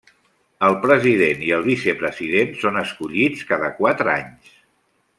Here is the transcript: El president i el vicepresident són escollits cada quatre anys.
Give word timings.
El 0.67 0.77
president 0.85 1.43
i 1.49 1.51
el 1.59 1.67
vicepresident 1.67 2.57
són 2.65 2.83
escollits 2.83 3.47
cada 3.55 3.71
quatre 3.83 4.17
anys. 4.19 4.61